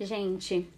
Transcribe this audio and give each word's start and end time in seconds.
Gente, 0.00 0.68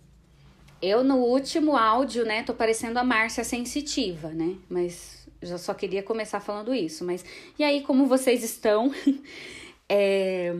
eu 0.80 1.04
no 1.04 1.16
último 1.18 1.76
áudio, 1.76 2.24
né, 2.24 2.42
tô 2.42 2.54
parecendo 2.54 2.98
a 2.98 3.04
Márcia 3.04 3.44
sensitiva, 3.44 4.28
né? 4.28 4.56
Mas 4.68 5.28
já 5.42 5.58
só 5.58 5.74
queria 5.74 6.02
começar 6.02 6.40
falando 6.40 6.74
isso. 6.74 7.04
Mas 7.04 7.24
e 7.58 7.64
aí, 7.64 7.82
como 7.82 8.06
vocês 8.06 8.42
estão? 8.42 8.90
é, 9.88 10.56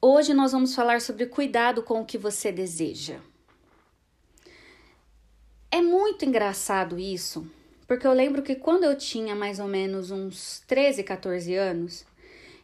hoje 0.00 0.32
nós 0.32 0.52
vamos 0.52 0.74
falar 0.74 1.00
sobre 1.00 1.26
cuidado 1.26 1.82
com 1.82 2.00
o 2.00 2.06
que 2.06 2.16
você 2.16 2.50
deseja. 2.50 3.18
É 5.70 5.82
muito 5.82 6.24
engraçado 6.24 6.98
isso, 6.98 7.46
porque 7.86 8.06
eu 8.06 8.12
lembro 8.12 8.42
que 8.42 8.54
quando 8.54 8.84
eu 8.84 8.96
tinha 8.96 9.34
mais 9.34 9.58
ou 9.58 9.66
menos 9.66 10.10
uns 10.10 10.62
13, 10.68 11.02
14 11.02 11.54
anos, 11.54 12.06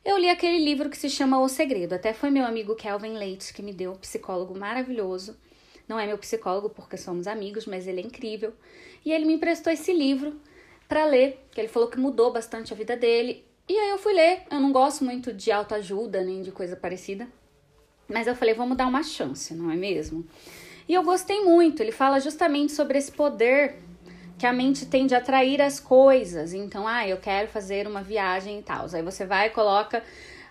eu 0.05 0.17
li 0.19 0.29
aquele 0.29 0.65
livro 0.65 0.89
que 0.89 0.97
se 0.97 1.11
chama 1.11 1.41
O 1.41 1.49
Segredo. 1.49 1.95
Até 1.95 2.13
foi 2.13 2.31
meu 2.31 2.45
amigo 2.45 2.75
Kelvin 2.75 3.15
Leite 3.15 3.53
que 3.53 3.63
me 3.63 3.73
deu, 3.73 3.93
um 3.93 3.97
psicólogo 3.97 4.59
maravilhoso. 4.59 5.37
Não 5.87 5.99
é 5.99 6.07
meu 6.07 6.19
psicólogo 6.19 6.71
porque 6.71 6.97
somos 6.97 7.27
amigos, 7.27 7.67
mas 7.67 7.87
ele 7.87 8.01
é 8.01 8.05
incrível. 8.05 8.55
E 9.05 9.13
ele 9.13 9.25
me 9.25 9.35
emprestou 9.35 9.73
esse 9.73 9.93
livro 9.93 10.41
para 10.89 11.05
ler, 11.05 11.45
que 11.51 11.61
ele 11.61 11.69
falou 11.69 11.89
que 11.89 11.99
mudou 11.99 12.33
bastante 12.33 12.73
a 12.73 12.77
vida 12.77 12.97
dele. 12.97 13.45
E 13.69 13.77
aí 13.77 13.91
eu 13.91 13.99
fui 13.99 14.13
ler. 14.13 14.43
Eu 14.51 14.61
não 14.61 14.73
gosto 14.73 15.05
muito 15.05 15.33
de 15.33 15.53
autoajuda 15.53 16.23
nem 16.23 16.43
de 16.43 16.51
coisa 16.51 16.77
parecida. 16.77 17.29
Mas 18.09 18.27
eu 18.27 18.35
falei, 18.35 18.55
vamos 18.55 18.77
dar 18.77 18.87
uma 18.87 19.03
chance, 19.03 19.55
não 19.55 19.71
é 19.71 19.77
mesmo? 19.77 20.27
E 20.89 20.95
eu 20.95 21.03
gostei 21.03 21.45
muito. 21.45 21.81
Ele 21.81 21.93
fala 21.93 22.19
justamente 22.19 22.73
sobre 22.73 22.99
esse 22.99 23.13
poder 23.13 23.77
que 24.41 24.47
a 24.47 24.55
mente 24.55 24.87
tende 24.87 25.15
a 25.15 25.19
atrair 25.19 25.61
as 25.61 25.79
coisas. 25.79 26.55
Então, 26.55 26.89
ah, 26.89 27.07
eu 27.07 27.19
quero 27.19 27.47
fazer 27.49 27.87
uma 27.87 28.03
viagem 28.03 28.59
e 28.59 28.63
tal. 28.63 28.87
Aí 28.91 29.03
você 29.03 29.27
vai 29.27 29.49
e 29.49 29.51
coloca 29.51 30.03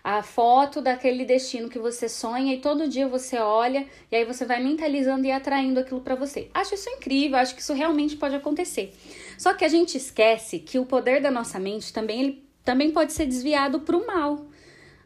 a 0.03 0.21
foto 0.21 0.80
daquele 0.80 1.25
destino 1.25 1.67
que 1.67 1.80
você 1.80 2.07
sonha 2.07 2.53
e 2.53 2.59
todo 2.59 2.88
dia 2.88 3.07
você 3.07 3.39
olha 3.39 3.88
e 4.11 4.16
aí 4.16 4.23
você 4.25 4.45
vai 4.45 4.61
mentalizando 4.63 5.25
e 5.25 5.31
atraindo 5.31 5.80
aquilo 5.80 6.02
para 6.02 6.13
você. 6.13 6.52
Acho 6.53 6.75
isso 6.75 6.88
incrível, 6.88 7.39
acho 7.39 7.55
que 7.55 7.61
isso 7.61 7.73
realmente 7.73 8.16
pode 8.16 8.35
acontecer. 8.35 8.94
Só 9.39 9.55
que 9.55 9.66
a 9.66 9.67
gente 9.67 9.97
esquece 9.97 10.59
que 10.59 10.77
o 10.77 10.86
poder 10.86 11.19
da 11.19 11.31
nossa 11.31 11.58
mente 11.58 11.92
também 11.92 12.21
ele 12.21 12.49
também 12.64 12.92
pode 12.92 13.11
ser 13.11 13.25
desviado 13.25 13.80
para 13.80 13.97
o 13.97 14.05
mal. 14.05 14.45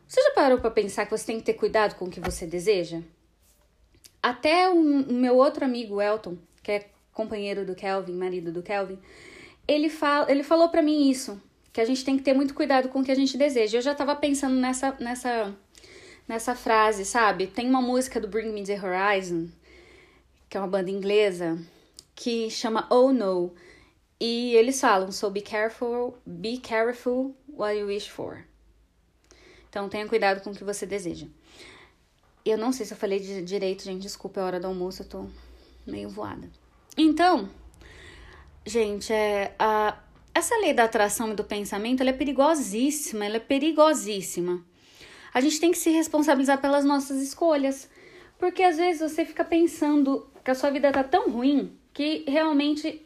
Você 0.06 0.22
já 0.22 0.32
parou 0.32 0.60
para 0.60 0.70
pensar 0.70 1.06
que 1.06 1.18
você 1.18 1.26
tem 1.26 1.38
que 1.38 1.46
ter 1.46 1.54
cuidado 1.54 1.96
com 1.96 2.04
o 2.04 2.10
que 2.10 2.20
você 2.20 2.46
deseja? 2.46 3.00
Até 4.22 4.70
o, 4.70 4.74
o 4.74 5.14
meu 5.14 5.38
outro 5.38 5.64
amigo 5.64 6.02
Elton, 6.02 6.38
que 6.62 6.72
é 6.74 6.86
companheiro 7.14 7.66
do 7.66 7.76
Kelvin, 7.76 8.14
marido 8.14 8.52
do 8.52 8.62
Kelvin, 8.62 9.00
ele, 9.68 9.90
fala, 9.90 10.30
ele 10.32 10.44
falou 10.44 10.70
para 10.70 10.82
mim 10.82 11.10
isso, 11.10 11.42
que 11.72 11.80
a 11.80 11.86
gente 11.86 12.04
tem 12.04 12.18
que 12.18 12.24
ter 12.24 12.34
muito 12.34 12.54
cuidado 12.54 12.90
com 12.90 13.00
o 13.00 13.04
que 13.04 13.12
a 13.12 13.16
gente 13.16 13.38
deseja. 13.38 13.78
Eu 13.78 13.82
já 13.82 13.96
tava 13.96 14.16
pensando 14.16 14.56
nessa, 14.56 14.96
nessa, 15.00 15.56
nessa 16.28 16.56
frase, 16.56 17.06
sabe? 17.06 17.48
Tem 17.48 17.70
uma 17.70 17.82
música 17.82 18.20
do 18.20 18.28
Bring 18.28 18.52
Me 18.52 18.64
the 18.64 18.80
Horizon, 18.80 19.48
que 20.50 20.58
é 20.58 20.60
uma 20.60 20.68
banda 20.68 20.92
inglesa, 20.92 21.58
que 22.16 22.50
chama 22.50 22.88
Oh 22.90 23.12
No. 23.12 23.54
E 24.20 24.56
eles 24.56 24.80
falam, 24.80 25.12
so 25.12 25.30
be 25.30 25.42
careful, 25.42 26.18
be 26.26 26.58
careful 26.58 27.36
what 27.48 27.78
you 27.78 27.88
wish 27.88 28.10
for. 28.10 28.46
Então 29.70 29.90
tenha 29.90 30.08
cuidado 30.08 30.42
com 30.42 30.52
o 30.52 30.56
que 30.56 30.64
você 30.64 30.86
deseja. 30.86 31.28
Eu 32.46 32.58
não 32.58 32.72
sei 32.72 32.86
se 32.86 32.94
eu 32.94 32.98
falei 32.98 33.20
de 33.20 33.42
direito, 33.42 33.84
gente, 33.84 34.02
desculpa, 34.02 34.40
é 34.40 34.44
hora 34.44 34.60
do 34.60 34.68
almoço, 34.68 35.02
eu 35.02 35.08
tô 35.08 35.26
meio 35.88 36.10
voada. 36.10 36.48
Então, 36.98 37.50
gente, 38.66 39.12
é, 39.12 39.56
a, 39.58 39.98
essa 40.34 40.56
lei 40.58 40.74
da 40.74 40.84
atração 40.84 41.32
e 41.32 41.36
do 41.36 41.44
pensamento 41.44 42.02
ela 42.02 42.12
é 42.12 42.14
perigosíssima, 42.14 43.26
ela 43.26 43.38
é 43.38 43.40
perigosíssima. 43.40 44.64
A 45.34 45.42
gente 45.42 45.60
tem 45.60 45.72
que 45.72 45.78
se 45.78 45.90
responsabilizar 45.90 46.62
pelas 46.62 46.86
nossas 46.86 47.20
escolhas, 47.20 47.90
porque 48.38 48.62
às 48.62 48.78
vezes 48.78 49.02
você 49.02 49.26
fica 49.26 49.44
pensando 49.44 50.30
que 50.44 50.52
a 50.52 50.56
sua 50.56 50.70
vida 50.70 50.92
tá 50.92 51.04
tão 51.04 51.32
ruim 51.32 51.76
que 51.92 52.26
realmente 52.28 53.04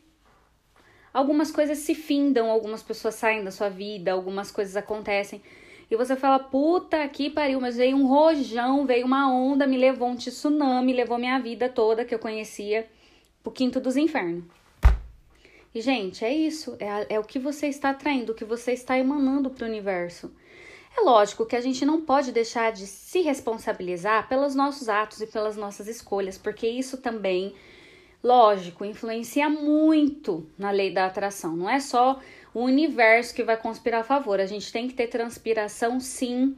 algumas 1.14 1.50
coisas 1.50 1.78
se 1.78 1.96
findam, 1.96 2.52
algumas 2.52 2.84
pessoas 2.84 3.16
saem 3.16 3.44
da 3.44 3.52
sua 3.52 3.70
vida, 3.70 4.12
algumas 4.12 4.52
coisas 4.52 4.76
acontecem. 4.76 5.42
E 5.90 5.96
você 5.96 6.18
fala, 6.18 6.40
puta 6.40 7.08
que 7.08 7.30
pariu, 7.30 7.62
mas 7.62 7.78
veio 7.78 7.96
um 7.96 8.06
rojão, 8.08 8.86
veio 8.86 9.06
uma 9.06 9.32
onda, 9.32 9.66
me 9.66 9.78
levou 9.78 10.10
um 10.10 10.18
tsunami, 10.18 10.92
levou 10.92 11.18
minha 11.18 11.40
vida 11.40 11.70
toda 11.70 12.04
que 12.04 12.14
eu 12.14 12.20
conhecia 12.20 12.86
o 13.48 13.52
quinto 13.52 13.80
dos 13.80 13.96
infernos. 13.96 14.44
E, 15.74 15.80
gente, 15.80 16.26
é 16.26 16.34
isso. 16.34 16.76
É, 16.80 17.16
é 17.16 17.20
o 17.20 17.24
que 17.24 17.40
você 17.40 17.68
está 17.68 17.92
atraindo, 17.92 18.34
o 18.34 18.36
que 18.36 18.44
você 18.44 18.74
está 18.74 18.98
emanando 18.98 19.50
para 19.50 19.66
o 19.66 19.70
universo. 19.70 20.30
É 20.98 21.02
lógico 21.02 21.46
que 21.46 21.56
a 21.56 21.62
gente 21.62 21.86
não 21.86 22.02
pode 22.02 22.34
deixar 22.34 22.74
de 22.74 22.86
se 22.86 23.22
responsabilizar 23.22 24.28
pelos 24.28 24.54
nossos 24.54 24.90
atos 24.90 25.22
e 25.22 25.28
pelas 25.28 25.56
nossas 25.56 25.88
escolhas, 25.88 26.38
porque 26.38 26.68
isso 26.68 26.98
também, 26.98 27.54
lógico, 28.22 28.84
influencia 28.84 29.50
muito 29.50 30.46
na 30.58 30.72
lei 30.72 30.92
da 30.92 31.06
atração. 31.06 31.56
Não 31.56 31.70
é 31.70 31.80
só 31.80 32.20
o 32.54 32.64
universo 32.64 33.34
que 33.34 33.44
vai 33.44 33.56
conspirar 33.56 34.02
a 34.02 34.04
favor, 34.04 34.42
a 34.42 34.46
gente 34.46 34.74
tem 34.74 34.90
que 34.90 34.94
ter 34.94 35.08
transpiração 35.08 36.02
sim 36.02 36.58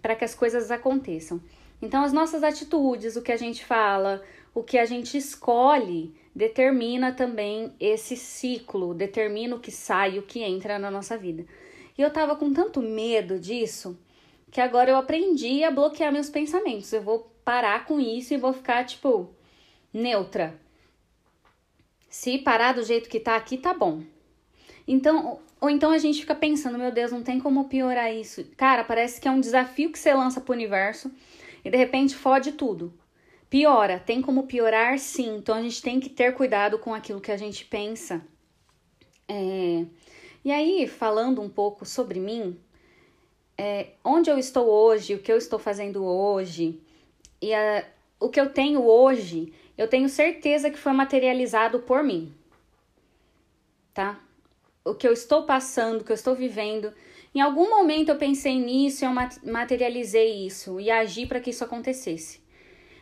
para 0.00 0.14
que 0.14 0.24
as 0.24 0.34
coisas 0.34 0.70
aconteçam. 0.70 1.38
Então, 1.82 2.02
as 2.02 2.12
nossas 2.12 2.42
atitudes, 2.42 3.16
o 3.16 3.22
que 3.22 3.32
a 3.32 3.36
gente 3.36 3.64
fala, 3.64 4.22
o 4.54 4.62
que 4.62 4.78
a 4.78 4.86
gente 4.86 5.16
escolhe, 5.18 6.14
determina 6.34 7.12
também 7.12 7.72
esse 7.80 8.16
ciclo, 8.16 8.94
determina 8.94 9.56
o 9.56 9.60
que 9.60 9.70
sai, 9.70 10.18
o 10.18 10.22
que 10.22 10.42
entra 10.42 10.78
na 10.78 10.90
nossa 10.90 11.16
vida. 11.16 11.44
E 11.96 12.02
eu 12.02 12.10
tava 12.10 12.36
com 12.36 12.52
tanto 12.52 12.80
medo 12.80 13.38
disso 13.38 13.98
que 14.50 14.60
agora 14.60 14.90
eu 14.90 14.96
aprendi 14.96 15.62
a 15.62 15.70
bloquear 15.70 16.12
meus 16.12 16.28
pensamentos. 16.28 16.92
Eu 16.92 17.02
vou 17.02 17.30
parar 17.44 17.84
com 17.84 18.00
isso 18.00 18.34
e 18.34 18.38
vou 18.38 18.52
ficar 18.52 18.84
tipo 18.84 19.30
neutra. 19.92 20.58
Se 22.08 22.38
parar 22.38 22.74
do 22.74 22.82
jeito 22.82 23.08
que 23.08 23.20
tá 23.20 23.36
aqui, 23.36 23.56
tá 23.56 23.72
bom. 23.72 24.02
Então, 24.86 25.38
ou 25.60 25.70
então 25.70 25.92
a 25.92 25.98
gente 25.98 26.20
fica 26.20 26.34
pensando, 26.34 26.78
meu 26.78 26.90
Deus, 26.90 27.12
não 27.12 27.22
tem 27.22 27.38
como 27.38 27.68
piorar 27.68 28.12
isso. 28.12 28.44
Cara, 28.56 28.82
parece 28.82 29.20
que 29.20 29.28
é 29.28 29.30
um 29.30 29.40
desafio 29.40 29.92
que 29.92 29.98
você 29.98 30.12
lança 30.12 30.40
pro 30.40 30.54
universo 30.54 31.10
e 31.64 31.70
de 31.70 31.76
repente 31.76 32.16
fode 32.16 32.52
tudo. 32.52 32.92
Piora, 33.50 33.98
tem 33.98 34.22
como 34.22 34.46
piorar 34.46 34.96
sim, 35.00 35.36
então 35.36 35.56
a 35.56 35.62
gente 35.62 35.82
tem 35.82 35.98
que 35.98 36.08
ter 36.08 36.32
cuidado 36.34 36.78
com 36.78 36.94
aquilo 36.94 37.20
que 37.20 37.32
a 37.32 37.36
gente 37.36 37.64
pensa. 37.64 38.24
É... 39.28 39.84
E 40.44 40.52
aí, 40.52 40.86
falando 40.86 41.42
um 41.42 41.48
pouco 41.48 41.84
sobre 41.84 42.20
mim, 42.20 42.58
é, 43.58 43.88
onde 44.04 44.30
eu 44.30 44.38
estou 44.38 44.66
hoje, 44.68 45.14
o 45.14 45.18
que 45.18 45.30
eu 45.30 45.36
estou 45.36 45.58
fazendo 45.58 46.02
hoje, 46.04 46.80
e 47.42 47.52
a, 47.52 47.84
o 48.18 48.28
que 48.28 48.40
eu 48.40 48.50
tenho 48.50 48.82
hoje, 48.82 49.52
eu 49.76 49.88
tenho 49.88 50.08
certeza 50.08 50.70
que 50.70 50.78
foi 50.78 50.92
materializado 50.92 51.80
por 51.80 52.02
mim, 52.02 52.32
tá? 53.92 54.18
O 54.84 54.94
que 54.94 55.06
eu 55.06 55.12
estou 55.12 55.42
passando, 55.42 56.00
o 56.00 56.04
que 56.04 56.12
eu 56.12 56.14
estou 56.14 56.34
vivendo, 56.34 56.94
em 57.34 57.40
algum 57.40 57.68
momento 57.68 58.10
eu 58.10 58.16
pensei 58.16 58.58
nisso, 58.58 59.04
eu 59.04 59.10
materializei 59.44 60.46
isso 60.46 60.80
e 60.80 60.90
agi 60.90 61.26
para 61.26 61.40
que 61.40 61.50
isso 61.50 61.64
acontecesse. 61.64 62.40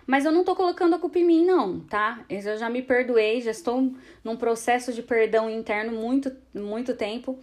Mas 0.09 0.25
eu 0.25 0.33
não 0.33 0.43
tô 0.43 0.57
colocando 0.57 0.95
a 0.95 0.99
culpa 0.99 1.19
em 1.19 1.25
mim, 1.27 1.45
não, 1.45 1.81
tá? 1.81 2.25
Eu 2.31 2.57
já 2.57 2.71
me 2.71 2.81
perdoei, 2.81 3.43
já 3.43 3.51
estou 3.51 3.93
num 4.25 4.37
processo 4.39 4.91
de 4.91 5.03
perdão 5.03 5.51
interno 5.51 5.93
muito, 5.93 6.35
muito 6.55 6.95
tempo 6.95 7.39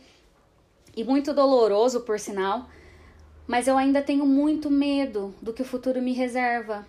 e 0.98 1.04
muito 1.04 1.32
doloroso, 1.32 2.02
por 2.02 2.20
sinal. 2.20 2.68
Mas 3.46 3.68
eu 3.68 3.78
ainda 3.78 4.02
tenho 4.02 4.26
muito 4.26 4.72
medo 4.72 5.32
do 5.40 5.54
que 5.54 5.62
o 5.62 5.66
futuro 5.66 6.02
me 6.02 6.12
reserva. 6.12 6.88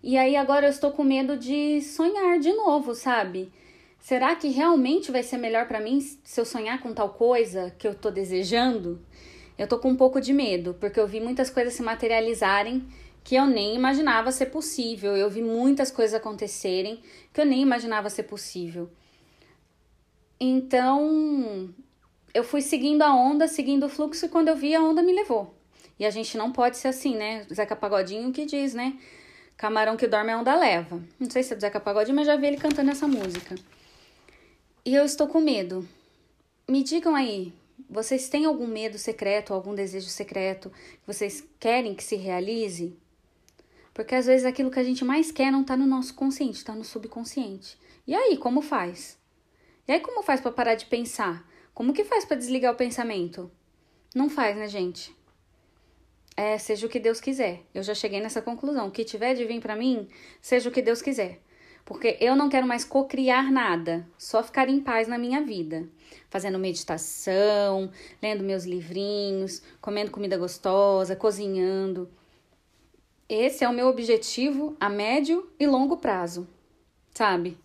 E 0.00 0.16
aí 0.16 0.36
agora 0.36 0.66
eu 0.66 0.70
estou 0.70 0.92
com 0.92 1.02
medo 1.02 1.36
de 1.36 1.82
sonhar 1.82 2.38
de 2.38 2.52
novo, 2.52 2.94
sabe? 2.94 3.52
Será 3.98 4.36
que 4.36 4.46
realmente 4.46 5.10
vai 5.10 5.24
ser 5.24 5.38
melhor 5.38 5.66
para 5.66 5.80
mim 5.80 6.00
se 6.00 6.40
eu 6.40 6.44
sonhar 6.44 6.80
com 6.80 6.94
tal 6.94 7.08
coisa 7.08 7.74
que 7.76 7.88
eu 7.88 7.96
tô 7.96 8.12
desejando? 8.12 9.00
Eu 9.58 9.66
tô 9.66 9.76
com 9.76 9.88
um 9.88 9.96
pouco 9.96 10.20
de 10.20 10.32
medo, 10.32 10.76
porque 10.78 11.00
eu 11.00 11.06
vi 11.08 11.18
muitas 11.18 11.50
coisas 11.50 11.74
se 11.74 11.82
materializarem 11.82 12.86
que 13.22 13.34
eu 13.34 13.46
nem 13.46 13.74
imaginava 13.74 14.32
ser 14.32 14.46
possível. 14.46 15.16
Eu 15.16 15.30
vi 15.30 15.42
muitas 15.42 15.90
coisas 15.90 16.14
acontecerem 16.14 17.02
que 17.32 17.40
eu 17.40 17.46
nem 17.46 17.60
imaginava 17.60 18.10
ser 18.10 18.24
possível. 18.24 18.90
Então, 20.38 21.72
eu 22.32 22.42
fui 22.42 22.62
seguindo 22.62 23.02
a 23.02 23.14
onda, 23.14 23.46
seguindo 23.46 23.86
o 23.86 23.88
fluxo, 23.88 24.26
e 24.26 24.28
quando 24.28 24.48
eu 24.48 24.56
vi, 24.56 24.74
a 24.74 24.82
onda 24.82 25.02
me 25.02 25.12
levou. 25.12 25.54
E 25.98 26.06
a 26.06 26.10
gente 26.10 26.38
não 26.38 26.50
pode 26.50 26.78
ser 26.78 26.88
assim, 26.88 27.14
né? 27.14 27.46
Zeca 27.52 27.76
Pagodinho 27.76 28.32
que 28.32 28.46
diz, 28.46 28.72
né? 28.72 28.98
Camarão 29.56 29.98
que 29.98 30.06
dorme 30.06 30.32
a 30.32 30.38
onda 30.38 30.58
leva. 30.58 31.02
Não 31.18 31.28
sei 31.28 31.42
se 31.42 31.52
é 31.52 31.56
do 31.56 31.60
Zeca 31.60 31.78
Pagodinho, 31.78 32.16
mas 32.16 32.26
já 32.26 32.36
vi 32.36 32.46
ele 32.46 32.56
cantando 32.56 32.90
essa 32.90 33.06
música. 33.06 33.54
E 34.82 34.94
eu 34.94 35.04
estou 35.04 35.28
com 35.28 35.40
medo. 35.40 35.86
Me 36.66 36.82
digam 36.82 37.14
aí, 37.14 37.52
vocês 37.88 38.28
têm 38.30 38.46
algum 38.46 38.66
medo 38.66 38.96
secreto, 38.96 39.52
algum 39.52 39.74
desejo 39.74 40.08
secreto 40.08 40.70
que 40.70 41.06
vocês 41.06 41.46
querem 41.58 41.94
que 41.94 42.02
se 42.02 42.16
realize? 42.16 42.96
Porque 44.00 44.14
às 44.14 44.24
vezes 44.24 44.46
aquilo 44.46 44.70
que 44.70 44.78
a 44.78 44.82
gente 44.82 45.04
mais 45.04 45.30
quer 45.30 45.52
não 45.52 45.62
tá 45.62 45.76
no 45.76 45.86
nosso 45.86 46.14
consciente, 46.14 46.64
tá 46.64 46.74
no 46.74 46.82
subconsciente. 46.82 47.78
E 48.06 48.14
aí, 48.14 48.38
como 48.38 48.62
faz? 48.62 49.18
E 49.86 49.92
aí, 49.92 50.00
como 50.00 50.22
faz 50.22 50.40
para 50.40 50.50
parar 50.50 50.74
de 50.74 50.86
pensar? 50.86 51.46
Como 51.74 51.92
que 51.92 52.02
faz 52.02 52.24
para 52.24 52.38
desligar 52.38 52.72
o 52.72 52.76
pensamento? 52.76 53.50
Não 54.14 54.30
faz, 54.30 54.56
né, 54.56 54.68
gente? 54.68 55.14
é 56.34 56.56
seja 56.56 56.86
o 56.86 56.88
que 56.88 56.98
Deus 56.98 57.20
quiser. 57.20 57.60
Eu 57.74 57.82
já 57.82 57.94
cheguei 57.94 58.18
nessa 58.18 58.40
conclusão. 58.40 58.88
O 58.88 58.90
que 58.90 59.04
tiver 59.04 59.34
de 59.34 59.44
vir 59.44 59.60
para 59.60 59.76
mim, 59.76 60.08
seja 60.40 60.70
o 60.70 60.72
que 60.72 60.80
Deus 60.80 61.02
quiser. 61.02 61.38
Porque 61.84 62.16
eu 62.22 62.34
não 62.34 62.48
quero 62.48 62.66
mais 62.66 62.86
cocriar 62.86 63.52
nada, 63.52 64.08
só 64.16 64.42
ficar 64.42 64.70
em 64.70 64.80
paz 64.80 65.08
na 65.08 65.18
minha 65.18 65.42
vida. 65.42 65.86
Fazendo 66.30 66.58
meditação, 66.58 67.90
lendo 68.22 68.42
meus 68.42 68.64
livrinhos, 68.64 69.62
comendo 69.78 70.10
comida 70.10 70.38
gostosa, 70.38 71.14
cozinhando. 71.14 72.10
Esse 73.30 73.62
é 73.62 73.68
o 73.68 73.72
meu 73.72 73.86
objetivo 73.86 74.76
a 74.80 74.88
médio 74.88 75.48
e 75.56 75.64
longo 75.64 75.98
prazo, 75.98 76.48
sabe? 77.14 77.56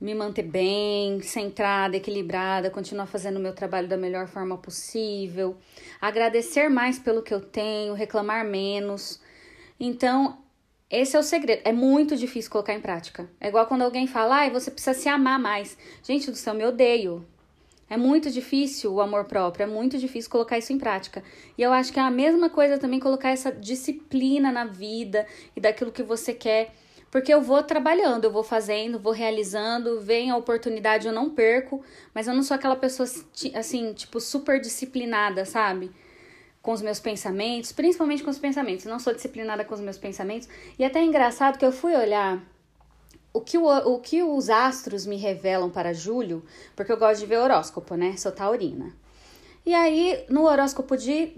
Me 0.00 0.12
manter 0.16 0.42
bem, 0.42 1.22
centrada, 1.22 1.96
equilibrada, 1.96 2.70
continuar 2.70 3.06
fazendo 3.06 3.36
o 3.36 3.40
meu 3.40 3.54
trabalho 3.54 3.86
da 3.86 3.96
melhor 3.96 4.26
forma 4.26 4.58
possível, 4.58 5.56
agradecer 6.00 6.68
mais 6.68 6.98
pelo 6.98 7.22
que 7.22 7.32
eu 7.32 7.40
tenho, 7.40 7.94
reclamar 7.94 8.44
menos. 8.44 9.22
Então, 9.78 10.38
esse 10.90 11.14
é 11.14 11.20
o 11.20 11.22
segredo. 11.22 11.62
É 11.64 11.70
muito 11.70 12.16
difícil 12.16 12.50
colocar 12.50 12.74
em 12.74 12.80
prática. 12.80 13.30
É 13.40 13.46
igual 13.46 13.68
quando 13.68 13.82
alguém 13.82 14.08
fala, 14.08 14.38
ai, 14.38 14.50
você 14.50 14.72
precisa 14.72 14.98
se 14.98 15.08
amar 15.08 15.38
mais. 15.38 15.78
Gente 16.02 16.32
do 16.32 16.36
céu, 16.36 16.52
me 16.52 16.66
odeio. 16.66 17.24
É 17.88 17.96
muito 17.96 18.30
difícil 18.30 18.92
o 18.92 19.00
amor 19.00 19.26
próprio, 19.26 19.62
é 19.62 19.66
muito 19.66 19.96
difícil 19.96 20.28
colocar 20.28 20.58
isso 20.58 20.72
em 20.72 20.78
prática. 20.78 21.22
E 21.56 21.62
eu 21.62 21.72
acho 21.72 21.92
que 21.92 22.00
é 22.00 22.02
a 22.02 22.10
mesma 22.10 22.50
coisa 22.50 22.78
também 22.78 22.98
colocar 22.98 23.30
essa 23.30 23.52
disciplina 23.52 24.50
na 24.50 24.64
vida 24.64 25.24
e 25.54 25.60
daquilo 25.60 25.92
que 25.92 26.02
você 26.02 26.34
quer. 26.34 26.74
Porque 27.12 27.32
eu 27.32 27.40
vou 27.40 27.62
trabalhando, 27.62 28.24
eu 28.24 28.32
vou 28.32 28.42
fazendo, 28.42 28.98
vou 28.98 29.12
realizando, 29.12 30.00
vem 30.00 30.30
a 30.30 30.36
oportunidade, 30.36 31.06
eu 31.06 31.12
não 31.12 31.30
perco, 31.30 31.82
mas 32.12 32.26
eu 32.26 32.34
não 32.34 32.42
sou 32.42 32.56
aquela 32.56 32.74
pessoa 32.74 33.08
assim, 33.54 33.92
tipo, 33.92 34.20
super 34.20 34.60
disciplinada, 34.60 35.44
sabe? 35.44 35.92
Com 36.60 36.72
os 36.72 36.82
meus 36.82 36.98
pensamentos, 36.98 37.70
principalmente 37.70 38.24
com 38.24 38.30
os 38.30 38.38
pensamentos. 38.38 38.84
Eu 38.84 38.90
não 38.90 38.98
sou 38.98 39.14
disciplinada 39.14 39.64
com 39.64 39.74
os 39.74 39.80
meus 39.80 39.96
pensamentos. 39.96 40.48
E 40.76 40.84
até 40.84 40.98
é 40.98 41.04
engraçado 41.04 41.56
que 41.56 41.64
eu 41.64 41.70
fui 41.70 41.94
olhar 41.94 42.42
o 43.36 43.40
que, 43.40 43.58
o, 43.58 43.66
o 43.66 44.00
que 44.00 44.22
os 44.22 44.48
astros 44.48 45.04
me 45.04 45.16
revelam 45.16 45.68
para 45.68 45.92
julho, 45.92 46.42
porque 46.74 46.90
eu 46.90 46.96
gosto 46.96 47.20
de 47.20 47.26
ver 47.26 47.38
horóscopo, 47.38 47.94
né? 47.94 48.16
Sou 48.16 48.32
taurina. 48.32 48.94
E 49.64 49.74
aí, 49.74 50.24
no 50.30 50.44
horóscopo 50.46 50.96
de, 50.96 51.36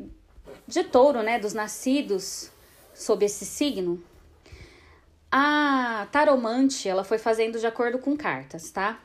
de 0.66 0.84
touro, 0.84 1.22
né? 1.22 1.40
Dos 1.40 1.54
nascidos 1.54 2.50
sob 2.94 3.24
esse 3.24 3.44
signo, 3.44 4.00
a 5.30 6.06
taromante, 6.12 6.88
ela 6.88 7.02
foi 7.02 7.18
fazendo 7.18 7.58
de 7.58 7.66
acordo 7.66 7.98
com 7.98 8.16
cartas, 8.16 8.70
tá? 8.70 9.00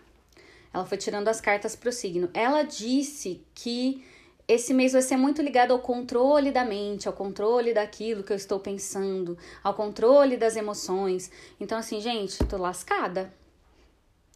Ela 0.71 0.85
foi 0.85 0.97
tirando 0.97 1.27
as 1.27 1.41
cartas 1.41 1.75
para 1.75 1.89
o 1.89 1.91
signo. 1.91 2.29
Ela 2.33 2.63
disse 2.63 3.43
que 3.55 4.05
esse 4.47 4.73
mês 4.73 4.91
vai 4.91 5.01
ser 5.01 5.15
muito 5.15 5.41
ligado 5.41 5.71
ao 5.71 5.79
controle 5.79 6.51
da 6.51 6.65
mente, 6.65 7.07
ao 7.07 7.13
controle 7.13 7.73
daquilo 7.73 8.23
que 8.23 8.33
eu 8.33 8.37
estou 8.37 8.59
pensando, 8.59 9.37
ao 9.63 9.73
controle 9.73 10.35
das 10.35 10.55
emoções. 10.55 11.31
Então, 11.59 11.77
assim, 11.77 12.01
gente, 12.01 12.43
tô 12.45 12.57
lascada. 12.57 13.33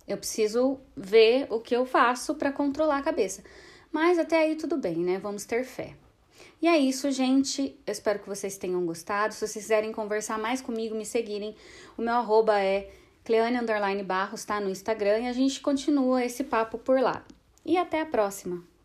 Eu 0.08 0.18
preciso 0.18 0.80
ver 0.96 1.48
o 1.50 1.60
que 1.60 1.76
eu 1.76 1.86
faço 1.86 2.36
para 2.36 2.52
controlar 2.52 3.00
a 3.00 3.04
cabeça. 3.04 3.44
Mas 3.92 4.18
até 4.18 4.38
aí 4.38 4.56
tudo 4.56 4.78
bem, 4.78 4.98
né? 4.98 5.20
Vamos 5.20 5.44
ter 5.44 5.66
fé. 5.66 5.96
E 6.62 6.68
é 6.68 6.78
isso, 6.78 7.12
gente. 7.12 7.78
Eu 7.86 7.92
espero 7.92 8.20
que 8.20 8.30
vocês 8.30 8.58
tenham 8.58 8.86
gostado. 8.86 9.34
Se 9.34 9.42
vocês 9.42 9.66
quiserem 9.66 9.92
conversar 9.92 10.40
mais 10.40 10.62
comigo, 10.62 10.96
me 10.96 11.06
seguirem. 11.06 11.56
O 11.98 12.02
meu 12.02 12.14
arroba 12.14 12.60
é 12.60 12.90
Cleane 13.26 14.04
Barros, 14.04 14.46
tá? 14.46 14.62
No 14.62 14.70
Instagram. 14.70 15.20
E 15.20 15.28
a 15.28 15.34
gente 15.34 15.60
continua 15.60 16.24
esse 16.24 16.46
papo 16.46 16.78
por 16.78 17.00
lá. 17.02 17.26
E 17.66 17.78
até 17.78 18.00
a 18.00 18.06
próxima! 18.06 18.77